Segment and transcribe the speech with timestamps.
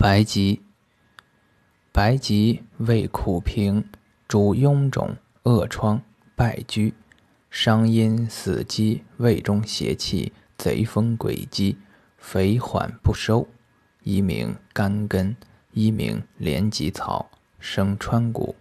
[0.00, 0.62] 白及，
[1.90, 3.84] 白及味苦平，
[4.28, 6.00] 主臃肿、恶疮、
[6.36, 6.92] 败疽，
[7.50, 11.78] 伤阴死积，胃中邪气，贼风鬼积，
[12.16, 13.48] 肥缓不收，
[14.04, 15.36] 一名肝根，
[15.72, 17.28] 一名连脊草，
[17.58, 18.54] 生川谷。